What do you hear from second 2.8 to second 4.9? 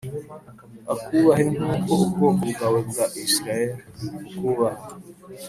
bwa Isirayeli bukubaha